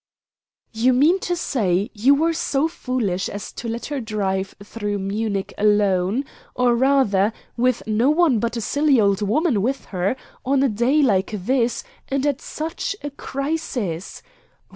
"You 0.73 0.93
mean 0.93 1.19
to 1.19 1.35
say 1.35 1.91
you 1.93 2.15
were 2.15 2.33
so 2.33 2.67
foolish 2.67 3.29
as 3.29 3.51
to 3.51 3.67
let 3.67 3.85
her 3.85 4.01
drive 4.01 4.55
through 4.63 4.97
Munich 4.97 5.53
alone, 5.59 6.25
or, 6.55 6.73
rather, 6.75 7.31
with 7.55 7.83
no 7.85 8.09
one 8.09 8.39
but 8.39 8.57
a 8.57 8.61
silly 8.61 8.99
old 8.99 9.21
woman 9.21 9.61
with 9.61 9.85
her, 9.93 10.15
on 10.43 10.63
a 10.63 10.69
day 10.69 11.03
like 11.03 11.29
this, 11.35 11.83
and 12.07 12.25
at 12.25 12.41
such 12.41 12.95
a 13.03 13.11
crisis. 13.11 14.23